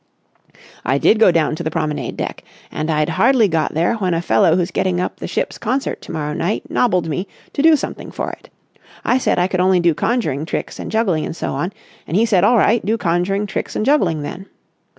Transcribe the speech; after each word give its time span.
"I 0.83 0.97
did 0.97 1.19
go 1.19 1.31
down 1.31 1.55
to 1.57 1.61
the 1.61 1.69
promenade 1.69 2.17
deck. 2.17 2.43
And 2.71 2.89
I'd 2.89 3.07
hardly 3.09 3.47
got 3.47 3.75
there 3.75 3.97
when 3.97 4.15
a 4.15 4.21
fellow 4.23 4.55
who's 4.55 4.71
getting 4.71 4.99
up 4.99 5.17
the 5.17 5.27
ship's 5.27 5.59
concert 5.59 6.01
to 6.01 6.11
morrow 6.11 6.33
night 6.33 6.63
nobbled 6.71 7.07
me 7.07 7.27
to 7.53 7.61
do 7.61 7.75
something 7.75 8.09
for 8.09 8.31
it. 8.31 8.49
I 9.05 9.19
said 9.19 9.37
I 9.37 9.45
could 9.47 9.59
only 9.61 9.79
do 9.79 9.93
conjuring 9.93 10.47
tricks 10.47 10.79
and 10.79 10.89
juggling 10.89 11.23
and 11.23 11.35
so 11.35 11.53
on, 11.53 11.71
and 12.07 12.17
he 12.17 12.25
said 12.25 12.43
all 12.43 12.57
right, 12.57 12.83
do 12.83 12.97
conjuring 12.97 13.45
tricks 13.45 13.75
and 13.75 13.85
juggling, 13.85 14.23
then. 14.23 14.47